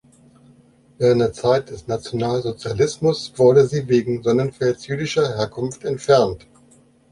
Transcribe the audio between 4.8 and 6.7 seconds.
jüdischer Herkunft entfernt.